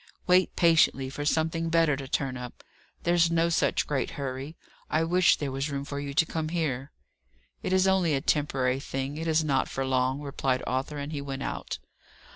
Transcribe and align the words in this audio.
"Wait 0.25 0.55
patiently 0.55 1.11
for 1.11 1.23
something 1.23 1.69
better 1.69 1.95
to 1.95 2.07
turn 2.07 2.35
up. 2.35 2.63
There's 3.03 3.29
no 3.29 3.49
such 3.49 3.85
great 3.85 4.09
hurry. 4.17 4.57
I 4.89 5.03
wish 5.03 5.37
there 5.37 5.51
was 5.51 5.69
room 5.69 5.85
for 5.85 5.99
you 5.99 6.15
to 6.15 6.25
come 6.25 6.49
here!" 6.49 6.91
"It 7.61 7.71
is 7.71 7.85
only 7.87 8.15
a 8.15 8.21
temporary 8.21 8.79
thing; 8.79 9.15
it 9.17 9.27
is 9.27 9.43
not 9.43 9.69
for 9.69 9.85
long," 9.85 10.19
replied 10.21 10.63
Arthur; 10.65 10.97
and 10.97 11.11
he 11.11 11.21
went 11.21 11.43
out. 11.43 11.77